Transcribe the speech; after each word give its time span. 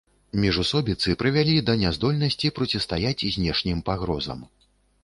Міжусобіцы 0.43 1.13
прывялі 1.23 1.53
да 1.67 1.75
няздольнасці 1.83 2.53
процістаяць 2.59 3.25
знешнім 3.39 3.77
пагрозам. 3.93 4.39